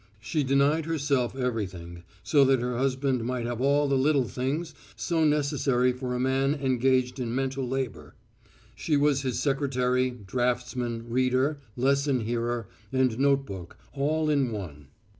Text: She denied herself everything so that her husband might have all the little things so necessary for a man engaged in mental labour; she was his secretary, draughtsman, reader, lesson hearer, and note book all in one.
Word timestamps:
She 0.19 0.43
denied 0.43 0.87
herself 0.87 1.35
everything 1.35 2.01
so 2.23 2.43
that 2.45 2.59
her 2.59 2.75
husband 2.75 3.23
might 3.23 3.45
have 3.45 3.61
all 3.61 3.87
the 3.87 3.95
little 3.99 4.23
things 4.23 4.73
so 4.95 5.23
necessary 5.23 5.91
for 5.93 6.15
a 6.15 6.19
man 6.19 6.55
engaged 6.55 7.19
in 7.19 7.35
mental 7.35 7.67
labour; 7.69 8.15
she 8.73 8.97
was 8.97 9.21
his 9.21 9.37
secretary, 9.37 10.09
draughtsman, 10.09 11.07
reader, 11.11 11.59
lesson 11.77 12.21
hearer, 12.21 12.67
and 12.91 13.19
note 13.19 13.45
book 13.45 13.77
all 13.93 14.27
in 14.27 14.51
one. 14.51 14.87